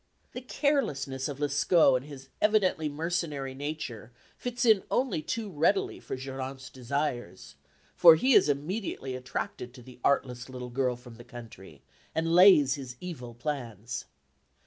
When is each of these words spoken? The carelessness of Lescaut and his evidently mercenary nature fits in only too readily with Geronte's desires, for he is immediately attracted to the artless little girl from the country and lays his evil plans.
The 0.33 0.41
carelessness 0.41 1.27
of 1.27 1.39
Lescaut 1.39 1.97
and 1.97 2.05
his 2.07 2.29
evidently 2.41 2.89
mercenary 2.89 3.53
nature 3.53 4.11
fits 4.35 4.65
in 4.65 4.81
only 4.89 5.21
too 5.21 5.47
readily 5.51 5.99
with 6.09 6.17
Geronte's 6.19 6.71
desires, 6.71 7.53
for 7.95 8.15
he 8.15 8.33
is 8.33 8.49
immediately 8.49 9.15
attracted 9.15 9.75
to 9.75 9.83
the 9.83 9.99
artless 10.03 10.49
little 10.49 10.71
girl 10.71 10.95
from 10.95 11.17
the 11.17 11.23
country 11.23 11.83
and 12.15 12.33
lays 12.33 12.73
his 12.73 12.95
evil 12.99 13.35
plans. 13.35 14.05